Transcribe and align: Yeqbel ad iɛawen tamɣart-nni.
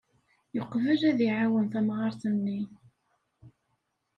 Yeqbel 0.55 1.01
ad 1.09 1.19
iɛawen 1.27 1.65
tamɣart-nni. 1.73 2.59